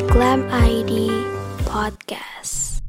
[0.00, 1.12] The Glam ID
[1.68, 2.80] Podcast.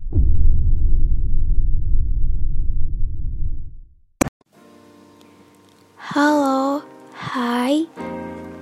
[5.99, 7.83] Halo, hai,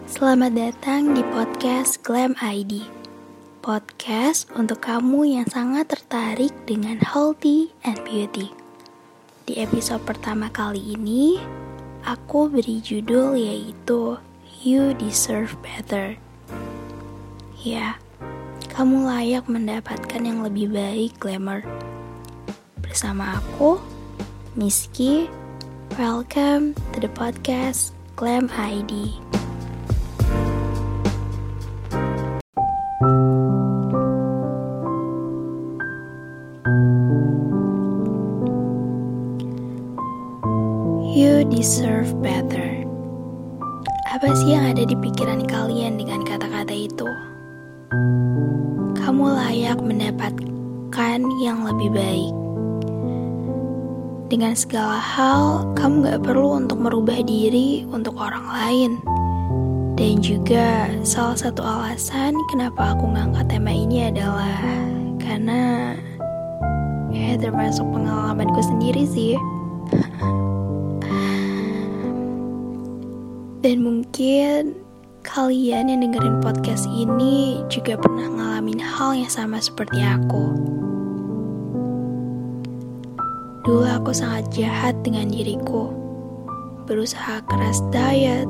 [0.10, 2.90] selamat datang di podcast Glam ID.
[3.62, 8.50] Podcast untuk kamu yang sangat tertarik dengan healthy and beauty.
[9.46, 11.38] Di episode pertama kali ini,
[12.02, 14.18] aku beri judul yaitu
[14.66, 16.18] You Deserve Better.
[17.62, 18.02] Ya,
[18.70, 21.66] kamu layak mendapatkan yang lebih baik, Glamour.
[22.80, 23.82] Bersama aku,
[24.54, 25.26] Miski,
[25.98, 29.18] welcome to the podcast Glam ID.
[41.10, 42.86] You deserve better.
[44.10, 47.10] Apa sih yang ada di pikiran kalian dengan kata-kata itu?
[49.70, 52.34] Layak mendapatkan yang lebih baik.
[54.26, 58.98] Dengan segala hal, kamu gak perlu untuk merubah diri untuk orang lain.
[59.94, 64.58] Dan juga salah satu alasan kenapa aku ngangkat tema ini adalah
[65.22, 65.94] karena
[67.14, 69.38] ya termasuk pengalamanku sendiri sih.
[73.62, 74.89] Dan mungkin
[75.30, 80.58] kalian yang dengerin podcast ini juga pernah ngalamin hal yang sama seperti aku.
[83.62, 85.94] Dulu aku sangat jahat dengan diriku.
[86.90, 88.50] Berusaha keras diet,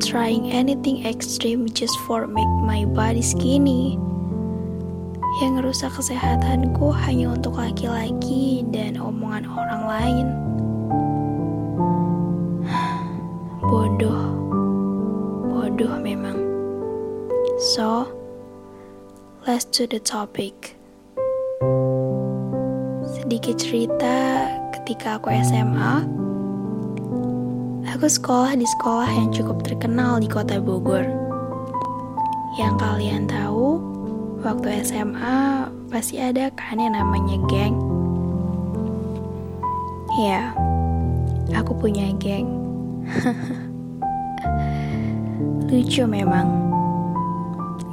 [0.00, 4.00] trying anything extreme just for make my body skinny.
[5.44, 10.26] Yang ngerusak kesehatanku hanya untuk laki-laki dan omongan orang lain.
[13.68, 14.45] Bodoh.
[15.76, 16.40] Bodoh memang.
[17.76, 18.08] So,
[19.44, 20.72] let's to the topic.
[23.20, 26.00] Sedikit cerita ketika aku SMA,
[27.92, 31.04] aku sekolah di sekolah yang cukup terkenal di kota Bogor.
[32.56, 33.76] Yang kalian tahu,
[34.48, 37.76] waktu SMA pasti ada kan yang namanya geng.
[40.24, 40.56] Ya,
[41.52, 42.48] aku punya geng.
[45.66, 46.46] Lucu memang.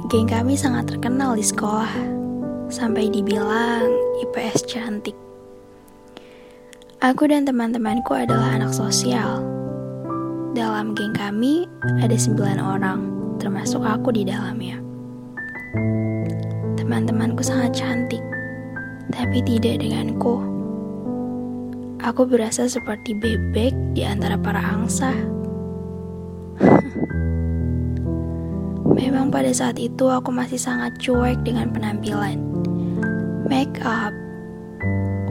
[0.06, 1.90] Geng kami sangat terkenal di sekolah,
[2.70, 3.90] sampai dibilang
[4.22, 5.18] IPS cantik.
[7.02, 9.42] Aku dan teman-temanku adalah anak sosial.
[10.54, 11.66] Dalam geng kami
[11.98, 13.00] ada sembilan orang,
[13.42, 14.78] termasuk aku di dalamnya.
[16.78, 18.22] Teman-temanku sangat cantik,
[19.10, 20.38] tapi tidak denganku.
[22.06, 25.10] Aku berasa seperti bebek di antara para angsa.
[28.94, 32.38] Memang pada saat itu aku masih sangat cuek dengan penampilan.
[33.50, 34.14] Make up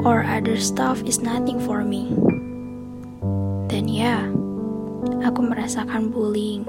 [0.04, 2.12] or other stuff is nothing for me.
[3.72, 4.28] Dan ya,
[5.24, 6.68] aku merasakan bullying.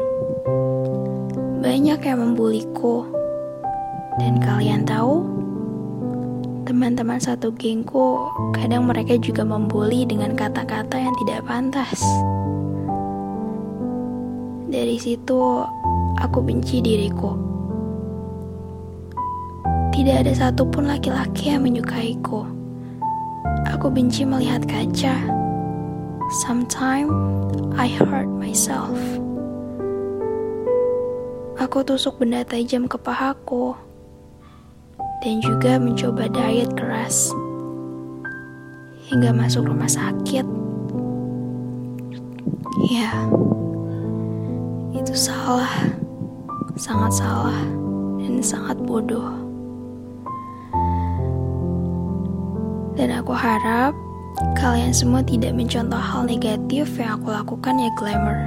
[1.60, 3.10] Banyak yang membuliku.
[4.22, 5.26] Dan kalian tahu,
[6.62, 11.98] teman-teman satu gengku kadang mereka juga membuli dengan kata-kata yang tidak pantas.
[14.70, 15.66] Dari situ,
[16.20, 17.34] aku benci diriku.
[19.94, 22.44] Tidak ada satupun laki-laki yang menyukaiku.
[23.70, 25.14] Aku benci melihat kaca.
[26.44, 27.14] Sometimes
[27.78, 28.98] I hurt myself.
[31.62, 33.78] Aku tusuk benda tajam ke pahaku
[35.22, 37.30] dan juga mencoba diet keras
[39.08, 40.44] hingga masuk rumah sakit.
[42.90, 43.14] Ya,
[44.92, 45.93] itu salah,
[46.74, 47.60] sangat salah,
[48.18, 49.34] dan sangat bodoh.
[52.94, 53.94] Dan aku harap
[54.58, 58.38] kalian semua tidak mencontoh hal negatif yang aku lakukan ya glamour.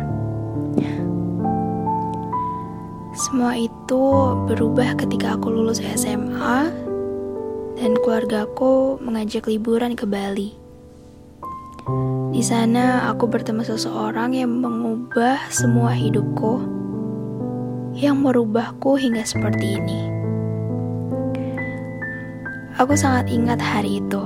[3.18, 4.04] Semua itu
[4.46, 6.70] berubah ketika aku lulus SMA
[7.82, 10.54] dan keluargaku mengajak liburan ke Bali.
[12.30, 16.62] Di sana aku bertemu seseorang yang mengubah semua hidupku,
[17.98, 20.00] yang merubahku hingga seperti ini.
[22.78, 24.22] Aku sangat ingat hari itu.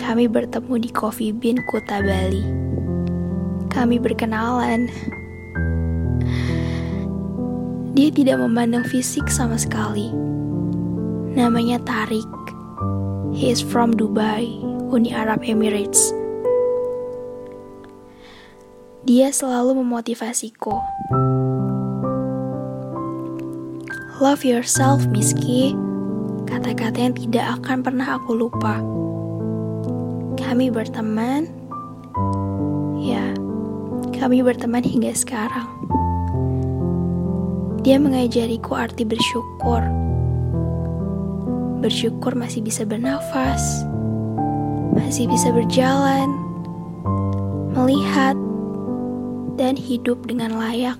[0.00, 2.40] Kami bertemu di Coffee Bean Kuta Bali.
[3.68, 4.88] Kami berkenalan.
[7.92, 10.08] Dia tidak memandang fisik sama sekali.
[11.36, 12.24] Namanya Tarik.
[13.36, 14.48] He is from Dubai,
[14.88, 16.16] Uni Arab Emirates.
[19.04, 20.72] Dia selalu memotivasiku.
[24.18, 25.78] Love yourself, Miski.
[26.42, 28.82] Kata-kata yang tidak akan pernah aku lupa.
[30.34, 31.46] Kami berteman.
[32.98, 33.22] Ya,
[34.18, 35.70] kami berteman hingga sekarang.
[37.86, 39.86] Dia mengajariku arti bersyukur.
[41.78, 43.86] Bersyukur masih bisa bernafas,
[44.98, 46.26] masih bisa berjalan,
[47.70, 48.34] melihat,
[49.54, 50.98] dan hidup dengan layak.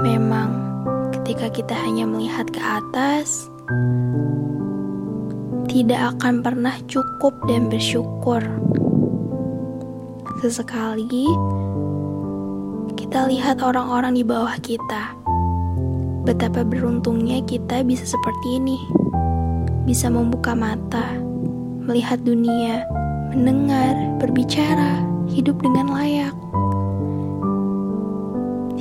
[0.00, 0.51] Memang,
[1.32, 3.48] ketika kita hanya melihat ke atas,
[5.64, 8.44] tidak akan pernah cukup dan bersyukur.
[10.44, 11.24] Sesekali
[13.00, 15.16] kita lihat orang-orang di bawah kita.
[16.28, 18.76] Betapa beruntungnya kita bisa seperti ini,
[19.88, 21.16] bisa membuka mata,
[21.80, 22.84] melihat dunia,
[23.32, 25.00] mendengar, berbicara,
[25.32, 26.41] hidup dengan layak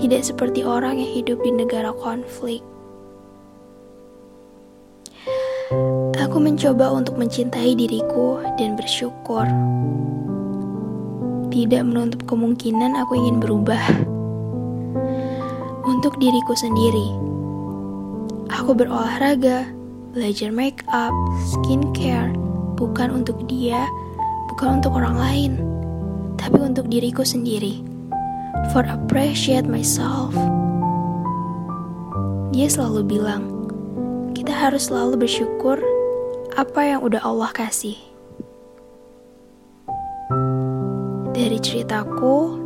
[0.01, 2.65] tidak seperti orang yang hidup di negara konflik.
[6.17, 9.45] Aku mencoba untuk mencintai diriku dan bersyukur.
[11.53, 13.83] Tidak menutup kemungkinan aku ingin berubah.
[15.85, 17.07] Untuk diriku sendiri,
[18.49, 19.69] aku berolahraga,
[20.17, 21.13] belajar make up,
[21.45, 22.33] skincare,
[22.73, 23.85] bukan untuk dia,
[24.49, 25.51] bukan untuk orang lain,
[26.41, 27.90] tapi untuk diriku sendiri
[28.71, 30.31] for appreciate myself.
[32.51, 33.43] Dia selalu bilang,
[34.35, 35.79] kita harus selalu bersyukur
[36.59, 37.95] apa yang udah Allah kasih.
[41.31, 42.59] Dari ceritaku,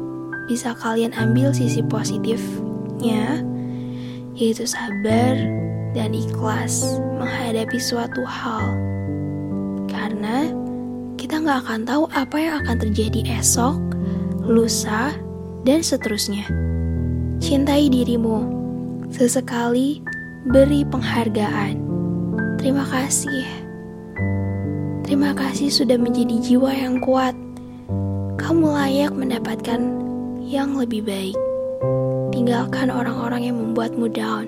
[0.50, 3.42] bisa kalian ambil sisi positifnya,
[4.34, 5.38] yaitu sabar
[5.94, 8.66] dan ikhlas menghadapi suatu hal.
[9.90, 10.50] Karena
[11.16, 13.78] kita nggak akan tahu apa yang akan terjadi esok,
[14.46, 15.14] lusa,
[15.66, 16.46] dan seterusnya.
[17.42, 18.46] Cintai dirimu,
[19.10, 20.00] sesekali
[20.48, 21.82] beri penghargaan.
[22.62, 23.44] Terima kasih.
[25.04, 27.34] Terima kasih sudah menjadi jiwa yang kuat.
[28.38, 29.82] Kamu layak mendapatkan
[30.46, 31.38] yang lebih baik.
[32.30, 34.46] Tinggalkan orang-orang yang membuatmu down.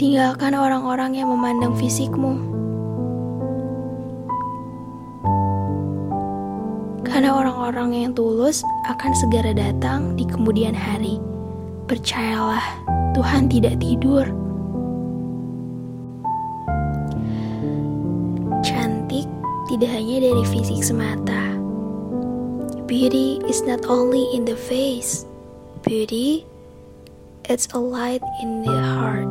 [0.00, 2.51] Tinggalkan orang-orang yang memandang fisikmu
[7.12, 11.20] Karena orang-orang yang tulus akan segera datang di kemudian hari.
[11.84, 12.64] Percayalah,
[13.12, 14.24] Tuhan tidak tidur.
[18.64, 19.28] Cantik
[19.68, 21.52] tidak hanya dari fisik semata.
[22.88, 25.28] Beauty is not only in the face.
[25.84, 26.48] Beauty,
[27.44, 29.28] it's a light in the heart.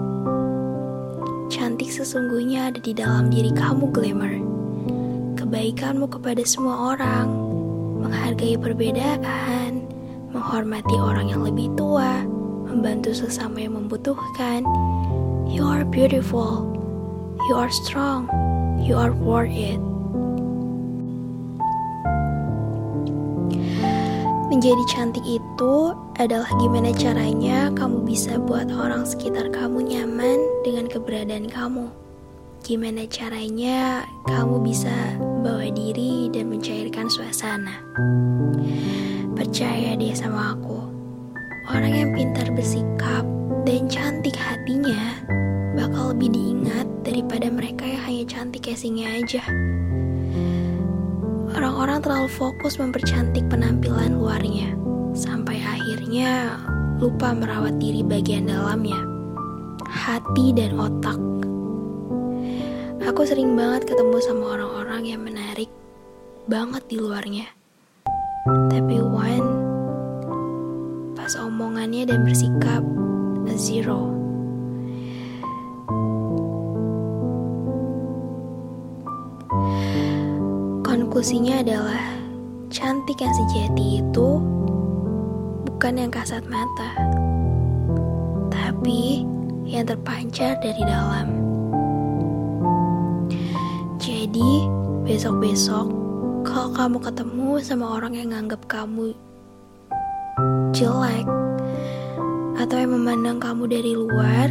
[1.50, 4.38] Cantik sesungguhnya ada di dalam diri kamu, Glamour.
[5.34, 7.41] Kebaikanmu kepada semua orang,
[8.12, 9.88] menghargai perbedaan,
[10.36, 12.28] menghormati orang yang lebih tua,
[12.68, 14.68] membantu sesama yang membutuhkan.
[15.48, 16.68] You are beautiful,
[17.48, 18.28] you are strong,
[18.84, 19.80] you are worth it.
[24.52, 30.38] Menjadi cantik itu adalah gimana caranya kamu bisa buat orang sekitar kamu nyaman
[30.68, 31.88] dengan keberadaan kamu.
[32.62, 34.92] Gimana caranya kamu bisa
[35.42, 37.82] bawa diri dan mencairkan suasana?
[39.34, 40.80] Percaya deh sama aku,
[41.74, 43.26] orang yang pintar bersikap
[43.66, 45.18] dan cantik hatinya
[45.74, 49.44] bakal lebih diingat daripada mereka yang hanya cantik casingnya aja.
[51.52, 54.72] Orang-orang terlalu fokus mempercantik penampilan luarnya,
[55.12, 56.56] sampai akhirnya
[57.02, 58.98] lupa merawat diri bagian dalamnya,
[59.90, 61.20] hati dan otak.
[63.02, 65.70] Aku sering banget ketemu sama orang-orang yang menarik
[66.46, 67.50] banget di luarnya.
[68.46, 69.50] Tapi one,
[71.18, 72.86] pas omongannya dan bersikap,
[73.58, 74.14] zero.
[80.86, 82.06] Konklusinya adalah,
[82.70, 84.30] cantik yang sejati itu
[85.66, 86.94] bukan yang kasat mata,
[88.54, 89.26] tapi
[89.66, 91.51] yang terpancar dari dalam.
[94.32, 94.64] Jadi,
[95.04, 95.92] besok-besok
[96.48, 99.12] kalau kamu ketemu sama orang yang nganggap kamu
[100.72, 101.28] jelek
[102.56, 104.48] atau yang memandang kamu dari luar,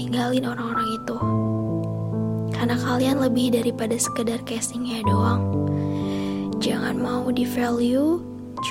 [0.00, 1.16] tinggalin orang-orang itu.
[2.56, 5.44] Karena kalian lebih daripada sekedar casingnya doang.
[6.64, 8.16] Jangan mau di value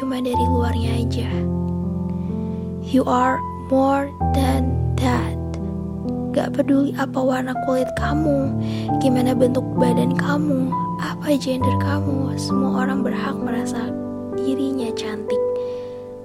[0.02, 1.30] cuma dari luarnya aja.
[2.82, 3.38] You are
[3.70, 4.77] more than.
[6.38, 8.54] Gak peduli apa warna kulit kamu,
[9.02, 10.70] gimana bentuk badan kamu,
[11.02, 13.90] apa gender kamu, semua orang berhak merasa
[14.38, 15.42] dirinya cantik.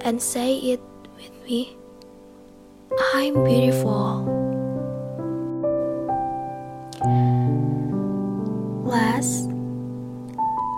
[0.03, 0.83] and say it
[1.15, 1.75] with me.
[3.15, 4.27] I'm beautiful.
[8.83, 9.47] Last,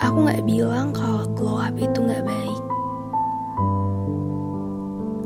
[0.06, 2.62] aku gak bilang kalau glow up itu gak baik.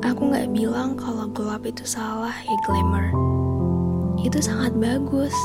[0.08, 3.12] Aku gak bilang kalau glow up itu salah ya glamour.
[4.26, 5.36] Itu sangat bagus.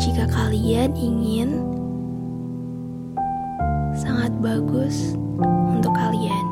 [0.00, 1.62] Jika kalian ingin,
[3.94, 5.14] sangat bagus
[5.70, 6.46] untuk kalian.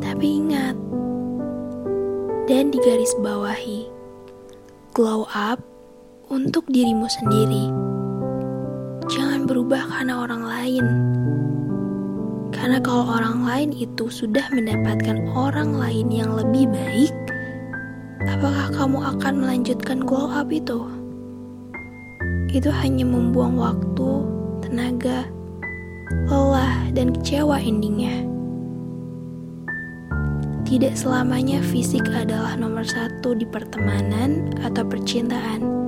[0.00, 0.76] Tapi ingat,
[2.46, 3.88] dan digaris bawahi,
[4.92, 5.60] glow up
[6.32, 7.84] untuk dirimu sendiri
[9.08, 10.84] jangan berubah karena orang lain.
[12.54, 17.12] Karena kalau orang lain itu sudah mendapatkan orang lain yang lebih baik,
[18.26, 20.84] apakah kamu akan melanjutkan glow up itu?
[22.54, 24.10] Itu hanya membuang waktu,
[24.62, 25.26] tenaga,
[26.30, 28.24] lelah, dan kecewa endingnya.
[30.64, 35.84] Tidak selamanya fisik adalah nomor satu di pertemanan atau percintaan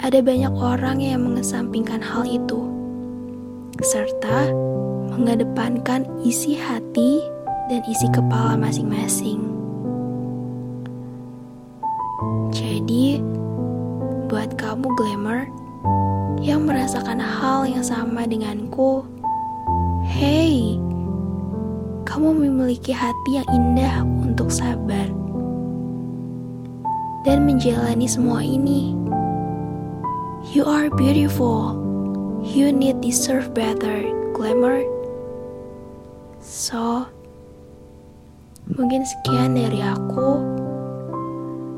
[0.00, 2.64] ada banyak orang yang mengesampingkan hal itu,
[3.84, 4.48] serta
[5.12, 7.20] mengedepankan isi hati
[7.68, 9.59] dan isi kepala masing-masing.
[12.70, 13.18] Jadi,
[14.30, 15.50] buat kamu glamour
[16.38, 19.02] yang merasakan hal yang sama denganku,
[20.06, 20.78] hey,
[22.06, 25.10] kamu memiliki hati yang indah untuk sabar
[27.26, 28.94] dan menjalani semua ini.
[30.54, 31.74] You are beautiful.
[32.46, 34.86] You need deserve better, glamour.
[36.38, 37.10] So,
[38.70, 40.59] mungkin sekian dari aku.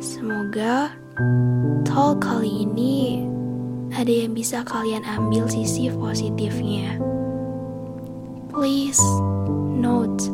[0.03, 0.91] Semoga
[1.87, 3.23] talk kali ini
[3.95, 6.99] ada yang bisa kalian ambil sisi positifnya.
[8.51, 8.99] Please
[9.79, 10.27] note,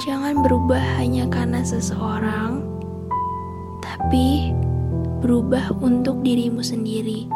[0.00, 2.64] jangan berubah hanya karena seseorang,
[3.84, 4.56] tapi
[5.20, 7.28] berubah untuk dirimu sendiri.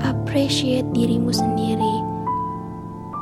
[0.00, 1.94] Appreciate dirimu sendiri.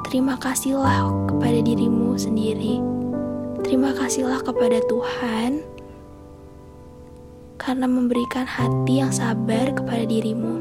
[0.07, 2.79] Terima kasihlah kepada dirimu sendiri.
[3.67, 5.72] Terima kasihlah kepada Tuhan
[7.63, 10.59] karena memberikan hati yang sabar kepada dirimu.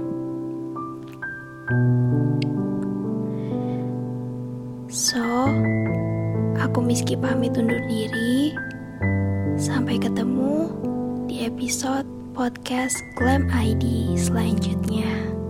[4.91, 5.23] So,
[6.61, 8.53] aku Miski pamit undur diri.
[9.57, 10.69] Sampai ketemu
[11.25, 12.05] di episode
[12.37, 15.40] podcast Glam ID selanjutnya.